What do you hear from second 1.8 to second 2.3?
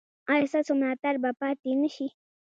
نه شي؟